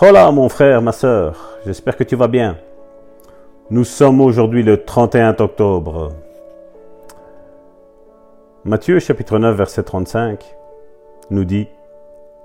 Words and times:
Hola 0.00 0.32
mon 0.32 0.48
frère, 0.48 0.80
ma 0.80 0.90
sœur, 0.90 1.58
j'espère 1.66 1.96
que 1.96 2.02
tu 2.02 2.16
vas 2.16 2.26
bien. 2.26 2.56
Nous 3.70 3.84
sommes 3.84 4.22
aujourd'hui 4.22 4.62
le 4.62 4.84
31 4.84 5.36
octobre. 5.38 6.08
Matthieu 8.64 8.98
chapitre 9.00 9.38
9 9.38 9.54
verset 9.54 9.82
35 9.82 10.56
nous 11.30 11.44
dit 11.44 11.68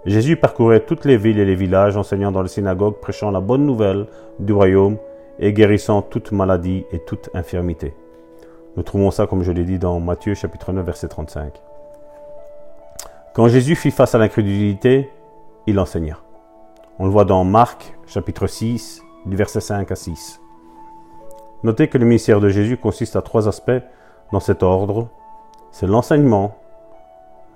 Jésus 0.05 0.35
parcourait 0.35 0.81
toutes 0.81 1.05
les 1.05 1.15
villes 1.15 1.39
et 1.39 1.45
les 1.45 1.55
villages, 1.55 1.95
enseignant 1.95 2.33
dans 2.33 2.41
les 2.41 2.49
synagogues, 2.49 2.99
prêchant 2.99 3.31
la 3.31 3.39
bonne 3.39 3.65
nouvelle 3.65 4.07
du 4.39 4.51
royaume 4.51 4.97
et 5.39 5.53
guérissant 5.53 6.01
toute 6.01 6.33
maladie 6.33 6.85
et 6.91 6.99
toute 6.99 7.29
infirmité. 7.33 7.93
Nous 8.75 8.83
trouvons 8.83 9.09
ça, 9.09 9.25
comme 9.25 9.43
je 9.43 9.53
l'ai 9.53 9.63
dit, 9.63 9.79
dans 9.79 10.01
Matthieu 10.01 10.33
chapitre 10.33 10.73
9 10.73 10.85
verset 10.85 11.07
35. 11.07 11.53
Quand 13.33 13.47
Jésus 13.47 13.75
fit 13.75 13.91
face 13.91 14.13
à 14.13 14.17
l'incrédulité, 14.17 15.09
il 15.65 15.79
enseigna. 15.79 16.17
On 16.99 17.05
le 17.05 17.11
voit 17.11 17.25
dans 17.25 17.43
Marc 17.43 17.95
chapitre 18.07 18.47
6, 18.47 19.03
du 19.27 19.35
verset 19.35 19.61
5 19.61 19.91
à 19.91 19.95
6. 19.95 20.41
Notez 21.61 21.89
que 21.89 21.99
le 21.99 22.05
ministère 22.05 22.39
de 22.39 22.49
Jésus 22.49 22.77
consiste 22.77 23.15
à 23.15 23.21
trois 23.21 23.47
aspects 23.47 23.83
dans 24.31 24.39
cet 24.39 24.63
ordre. 24.63 25.07
C'est 25.69 25.85
l'enseignement, 25.85 26.57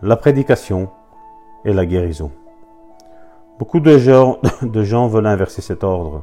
la 0.03 0.15
prédication 0.15 0.89
et 1.65 1.73
la 1.73 1.87
guérison. 1.87 2.29
Beaucoup 3.57 3.79
de 3.79 3.97
gens, 3.97 4.37
de 4.61 4.83
gens 4.83 5.07
veulent 5.07 5.25
inverser 5.25 5.63
cet 5.63 5.83
ordre. 5.83 6.21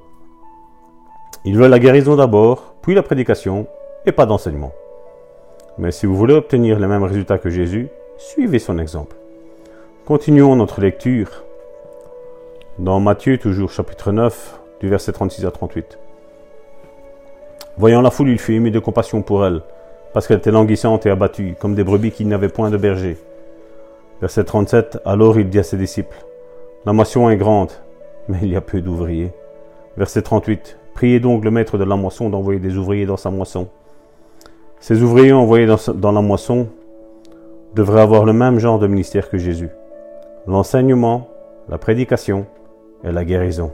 Ils 1.44 1.58
veulent 1.58 1.72
la 1.72 1.80
guérison 1.80 2.14
d'abord, 2.14 2.77
puis 2.82 2.94
la 2.94 3.02
prédication, 3.02 3.66
et 4.06 4.12
pas 4.12 4.27
d'enseignement. 4.27 4.72
Mais 5.77 5.91
si 5.91 6.06
vous 6.06 6.14
voulez 6.14 6.34
obtenir 6.34 6.78
les 6.78 6.86
mêmes 6.86 7.02
résultats 7.02 7.38
que 7.38 7.50
Jésus, 7.50 7.88
suivez 8.16 8.60
son 8.60 8.78
exemple. 8.78 9.16
Continuons 10.06 10.55
notre 10.55 10.80
lecture 10.80 11.42
dans 12.78 13.00
Matthieu, 13.00 13.38
toujours 13.38 13.70
chapitre 13.70 14.12
9, 14.12 14.60
du 14.80 14.88
verset 14.88 15.12
36 15.12 15.45
à 15.45 15.50
38. 15.50 15.98
Voyant 17.77 18.00
la 18.00 18.11
foule, 18.11 18.28
il 18.28 18.39
fut 18.39 18.55
ému 18.55 18.70
de 18.70 18.78
compassion 18.78 19.22
pour 19.22 19.44
elle, 19.44 19.62
parce 20.12 20.27
qu'elle 20.27 20.39
était 20.39 20.50
languissante 20.50 21.05
et 21.06 21.11
abattue, 21.11 21.56
comme 21.58 21.75
des 21.75 21.84
brebis 21.84 22.12
qui 22.12 22.25
n'avaient 22.25 22.48
point 22.48 22.70
de 22.70 22.77
berger. 22.77 23.17
Verset 24.20 24.44
37, 24.44 25.00
alors 25.05 25.39
il 25.39 25.48
dit 25.48 25.58
à 25.58 25.62
ses 25.62 25.77
disciples, 25.77 26.25
La 26.86 26.92
moisson 26.92 27.28
est 27.30 27.36
grande, 27.36 27.72
mais 28.28 28.39
il 28.42 28.52
y 28.52 28.56
a 28.56 28.61
peu 28.61 28.80
d'ouvriers. 28.80 29.33
Verset 29.97 30.22
38, 30.22 30.78
Priez 30.95 31.20
donc 31.20 31.45
le 31.45 31.50
maître 31.50 31.78
de 31.78 31.84
la 31.84 31.97
moisson 31.97 32.30
d'envoyer 32.30 32.61
des 32.61 32.77
ouvriers 32.77 33.06
dans 33.06 33.17
sa 33.17 33.30
moisson. 33.30 33.69
Ces 34.80 35.02
ouvriers 35.02 35.33
envoyés 35.33 35.67
dans, 35.67 35.78
dans 35.95 36.12
la 36.12 36.22
moisson 36.22 36.69
devraient 37.74 38.00
avoir 38.02 38.24
le 38.24 38.33
même 38.33 38.58
genre 38.58 38.78
de 38.78 38.86
ministère 38.86 39.28
que 39.30 39.39
Jésus 39.39 39.70
l'enseignement, 40.48 41.28
la 41.69 41.77
prédication 41.77 42.47
et 43.04 43.12
la 43.12 43.24
guérison. 43.24 43.72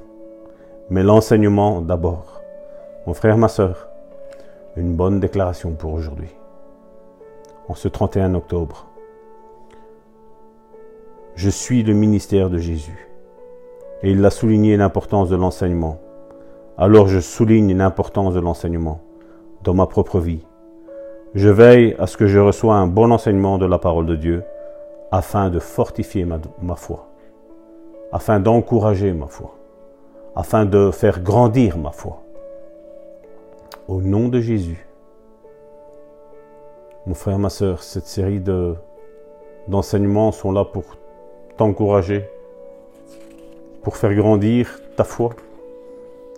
Mais 0.90 1.02
l'enseignement 1.02 1.80
d'abord. 1.80 2.42
Mon 3.06 3.14
frère, 3.14 3.36
ma 3.36 3.48
soeur, 3.48 3.88
une 4.76 4.94
bonne 4.94 5.20
déclaration 5.20 5.72
pour 5.72 5.92
aujourd'hui. 5.92 6.34
En 7.68 7.74
ce 7.74 7.88
31 7.88 8.34
octobre, 8.34 8.86
je 11.34 11.50
suis 11.50 11.82
le 11.82 11.94
ministère 11.94 12.50
de 12.50 12.58
Jésus. 12.58 13.08
Et 14.02 14.10
il 14.10 14.24
a 14.24 14.30
souligné 14.30 14.76
l'importance 14.76 15.28
de 15.28 15.36
l'enseignement. 15.36 15.98
Alors 16.76 17.08
je 17.08 17.20
souligne 17.20 17.76
l'importance 17.76 18.34
de 18.34 18.40
l'enseignement 18.40 19.00
dans 19.62 19.74
ma 19.74 19.86
propre 19.86 20.20
vie. 20.20 20.44
Je 21.34 21.48
veille 21.48 21.96
à 21.98 22.06
ce 22.06 22.16
que 22.16 22.26
je 22.26 22.38
reçois 22.38 22.76
un 22.76 22.86
bon 22.86 23.10
enseignement 23.10 23.58
de 23.58 23.66
la 23.66 23.78
parole 23.78 24.06
de 24.06 24.14
Dieu 24.14 24.44
afin 25.10 25.50
de 25.50 25.58
fortifier 25.58 26.24
ma, 26.24 26.76
foi, 26.76 27.08
afin 28.14 28.38
d'encourager 28.38 29.12
ma 29.12 29.26
foi, 29.26 29.50
afin 30.36 30.64
de 30.66 30.92
faire 30.92 31.20
grandir 31.20 31.76
ma 31.76 31.90
foi. 31.90 32.20
Au 33.88 34.00
nom 34.00 34.28
de 34.28 34.40
Jésus, 34.40 34.86
mon 37.06 37.14
frère, 37.14 37.40
ma 37.40 37.50
soeur, 37.50 37.82
cette 37.82 38.06
série 38.06 38.38
de, 38.38 38.76
d'enseignements 39.66 40.30
sont 40.30 40.52
là 40.52 40.64
pour 40.64 40.84
t'encourager, 41.56 42.30
pour 43.82 43.96
faire 43.96 44.14
grandir 44.14 44.80
ta 44.96 45.02
foi. 45.02 45.30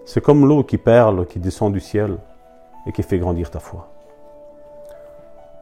C'est 0.07 0.23
comme 0.23 0.49
l'eau 0.49 0.65
qui 0.65 0.79
perle, 0.79 1.27
qui 1.27 1.39
descend 1.39 1.75
du 1.75 1.81
ciel 1.81 2.17
et 2.87 2.93
qui 2.93 3.03
fait 3.03 3.19
grandir 3.19 3.51
ta 3.51 3.61
foi. 3.61 3.87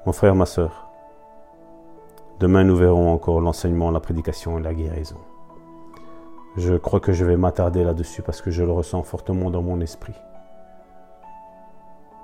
Mon 0.06 0.12
frère, 0.12 0.36
ma 0.36 0.46
soeur, 0.46 0.80
Demain, 2.40 2.64
nous 2.64 2.76
verrons 2.76 3.12
encore 3.12 3.40
l'enseignement, 3.40 3.92
la 3.92 4.00
prédication 4.00 4.58
et 4.58 4.62
la 4.62 4.74
guérison. 4.74 5.16
Je 6.56 6.74
crois 6.74 7.00
que 7.00 7.12
je 7.12 7.24
vais 7.24 7.36
m'attarder 7.36 7.82
là-dessus 7.82 8.22
parce 8.22 8.40
que 8.40 8.52
je 8.52 8.62
le 8.62 8.70
ressens 8.70 9.02
fortement 9.02 9.50
dans 9.50 9.62
mon 9.62 9.80
esprit. 9.80 10.14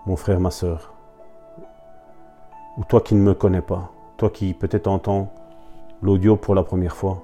Mon 0.06 0.14
frère, 0.14 0.38
ma 0.38 0.52
soeur, 0.52 0.94
ou 2.78 2.84
toi 2.84 3.00
qui 3.00 3.16
ne 3.16 3.22
me 3.22 3.34
connais 3.34 3.60
pas, 3.60 3.90
toi 4.16 4.30
qui 4.30 4.54
peut-être 4.54 4.86
entends 4.86 5.32
l'audio 6.00 6.36
pour 6.36 6.54
la 6.54 6.62
première 6.62 6.94
fois, 6.94 7.22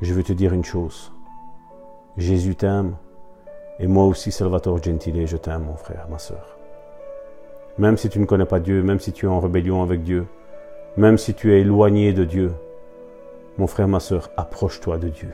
je 0.00 0.14
veux 0.14 0.22
te 0.22 0.32
dire 0.32 0.52
une 0.52 0.64
chose. 0.64 1.12
Jésus 2.16 2.54
t'aime 2.54 2.94
et 3.80 3.88
moi 3.88 4.04
aussi, 4.04 4.30
Salvatore 4.30 4.82
Gentile, 4.82 5.26
je 5.26 5.36
t'aime, 5.36 5.64
mon 5.64 5.76
frère, 5.76 6.06
ma 6.08 6.18
soeur. 6.18 6.56
Même 7.76 7.96
si 7.96 8.08
tu 8.08 8.20
ne 8.20 8.24
connais 8.24 8.46
pas 8.46 8.60
Dieu, 8.60 8.82
même 8.82 9.00
si 9.00 9.12
tu 9.12 9.26
es 9.26 9.28
en 9.28 9.40
rébellion 9.40 9.82
avec 9.82 10.02
Dieu, 10.04 10.26
même 10.96 11.18
si 11.18 11.34
tu 11.34 11.52
es 11.52 11.60
éloigné 11.60 12.12
de 12.12 12.24
Dieu, 12.24 12.52
mon 13.56 13.66
frère, 13.66 13.88
ma 13.88 14.00
soeur, 14.00 14.30
approche-toi 14.36 14.98
de 14.98 15.08
Dieu. 15.08 15.30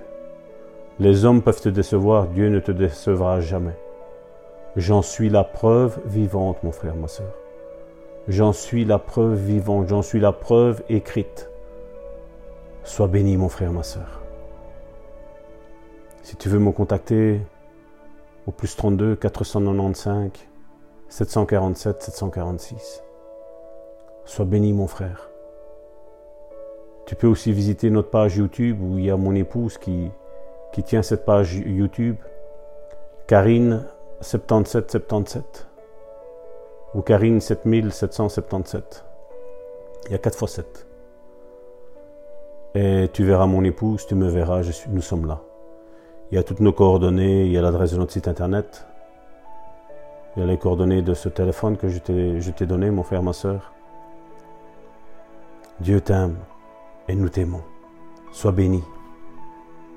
Les 1.01 1.25
hommes 1.25 1.43
peuvent 1.43 1.61
te 1.61 1.69
décevoir, 1.69 2.29
Dieu 2.29 2.51
ne 2.51 2.61
te 2.61 2.71
décevra 2.71 3.41
jamais. 3.41 3.77
J'en 4.77 5.03
suis 5.03 5.29
la 5.29 5.43
preuve 5.43 6.01
vivante, 6.05 6.63
mon 6.63 6.71
frère, 6.71 6.95
ma 6.95 7.09
soeur. 7.09 7.35
J'en 8.29 8.53
suis 8.53 8.85
la 8.85 9.01
preuve 9.01 9.35
vivante, 9.35 9.89
j'en 9.89 10.03
suis 10.03 10.21
la 10.21 10.31
preuve 10.31 10.85
écrite. 10.89 11.51
Sois 12.85 13.09
béni, 13.09 13.37
mon 13.37 13.49
frère, 13.49 13.73
ma 13.73 13.83
soeur. 13.83 14.23
Si 16.23 16.37
tu 16.37 16.49
veux 16.49 16.61
me 16.61 16.71
contacter 16.71 17.41
au 18.47 18.53
plus 18.53 18.77
32 18.77 19.17
495 19.17 20.31
747 21.09 22.03
746. 22.03 23.03
Sois 24.25 24.45
béni, 24.45 24.73
mon 24.73 24.87
frère. 24.87 25.29
Tu 27.05 27.17
peux 27.17 27.27
aussi 27.27 27.53
visiter 27.53 27.91
notre 27.91 28.11
page 28.11 28.37
YouTube 28.37 28.81
où 28.81 28.99
il 28.99 29.07
y 29.07 29.11
a 29.11 29.17
mon 29.17 29.35
épouse 29.35 29.77
qui, 29.77 30.11
qui 30.75 30.83
tient 30.83 31.03
cette 31.03 31.25
page 31.25 31.55
YouTube, 31.55 32.17
Karine 33.29 33.87
7777 34.21 35.69
ou 36.95 37.01
Karine 37.01 37.41
7777. 37.41 39.05
Il 40.07 40.13
y 40.13 40.15
a 40.17 40.19
4 40.19 40.37
fois 40.37 40.49
7. 40.49 40.89
Et 42.75 43.09
tu 43.13 43.23
verras 43.25 43.47
mon 43.47 43.63
épouse, 43.63 44.05
tu 44.05 44.17
me 44.17 44.27
verras, 44.27 44.63
nous 44.89 45.01
sommes 45.01 45.27
là. 45.27 45.43
Il 46.33 46.35
y 46.35 46.39
a 46.39 46.43
toutes 46.43 46.59
nos 46.59 46.73
coordonnées, 46.73 47.45
il 47.45 47.53
y 47.53 47.59
a 47.59 47.63
l'adresse 47.63 47.93
de 47.93 47.99
notre 47.99 48.13
site 48.13 48.27
internet, 48.27 48.85
il 50.35 50.41
y 50.41 50.43
a 50.43 50.47
les 50.47 50.59
coordonnées 50.59 51.03
de 51.03 51.15
ce 51.15 51.29
téléphone 51.29 51.77
que 51.77 51.89
je 51.89 52.51
t'ai 52.51 52.67
donné, 52.67 52.91
mon 52.91 53.05
frère, 53.05 53.23
ma 53.23 53.33
soeur. 53.33 53.73
Dieu 55.79 56.01
t'aime 56.01 56.37
et 57.07 57.15
nous 57.15 57.29
t'aimons. 57.29 57.63
Sois 58.33 58.51
béni. 58.51 58.83